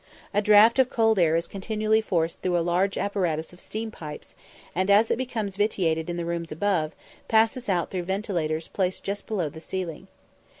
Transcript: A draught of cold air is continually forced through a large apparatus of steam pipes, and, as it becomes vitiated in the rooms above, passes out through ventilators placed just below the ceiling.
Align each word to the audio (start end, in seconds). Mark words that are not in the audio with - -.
A 0.33 0.41
draught 0.41 0.79
of 0.79 0.89
cold 0.89 1.19
air 1.19 1.35
is 1.35 1.45
continually 1.45 2.01
forced 2.01 2.41
through 2.41 2.57
a 2.57 2.65
large 2.65 2.97
apparatus 2.97 3.53
of 3.53 3.61
steam 3.61 3.91
pipes, 3.91 4.33
and, 4.73 4.89
as 4.89 5.11
it 5.11 5.15
becomes 5.15 5.57
vitiated 5.57 6.09
in 6.09 6.17
the 6.17 6.25
rooms 6.25 6.51
above, 6.51 6.95
passes 7.27 7.69
out 7.69 7.91
through 7.91 8.01
ventilators 8.05 8.67
placed 8.67 9.03
just 9.03 9.27
below 9.27 9.47
the 9.47 9.61
ceiling. 9.61 10.07